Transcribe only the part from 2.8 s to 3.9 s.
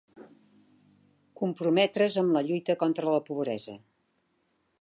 contra la pobresa.